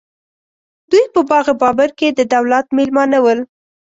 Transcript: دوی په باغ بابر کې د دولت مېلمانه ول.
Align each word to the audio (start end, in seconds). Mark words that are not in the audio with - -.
دوی 0.91 1.05
په 1.13 1.21
باغ 1.29 1.47
بابر 1.61 1.89
کې 1.99 2.07
د 2.11 2.19
دولت 2.33 2.65
مېلمانه 2.77 3.19
ول. 3.23 3.39